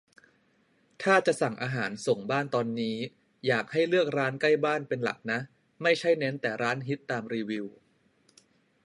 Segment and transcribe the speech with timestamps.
[1.03, 2.97] ถ้าจะสั่งอาหารส่งบ้านตอนนี้
[3.47, 5.39] อยากให้เลือกร้านใกล้บ้านเป็นหลักนะ
[5.83, 7.65] ไม่ใช่เน้นแต่ร้านฮิตตามรีวิว